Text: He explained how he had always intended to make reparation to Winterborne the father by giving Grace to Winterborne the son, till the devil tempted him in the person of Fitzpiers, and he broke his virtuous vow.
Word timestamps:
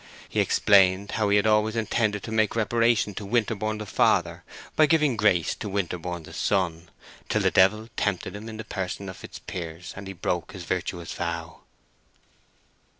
He 0.27 0.39
explained 0.39 1.11
how 1.11 1.29
he 1.29 1.37
had 1.37 1.45
always 1.45 1.75
intended 1.75 2.23
to 2.23 2.31
make 2.31 2.55
reparation 2.55 3.13
to 3.13 3.23
Winterborne 3.23 3.77
the 3.77 3.85
father 3.85 4.43
by 4.75 4.87
giving 4.87 5.15
Grace 5.15 5.53
to 5.53 5.69
Winterborne 5.69 6.23
the 6.23 6.33
son, 6.33 6.89
till 7.29 7.41
the 7.43 7.51
devil 7.51 7.87
tempted 7.95 8.35
him 8.35 8.49
in 8.49 8.57
the 8.57 8.63
person 8.63 9.09
of 9.09 9.17
Fitzpiers, 9.17 9.93
and 9.95 10.07
he 10.07 10.13
broke 10.13 10.53
his 10.53 10.63
virtuous 10.63 11.13
vow. 11.13 11.59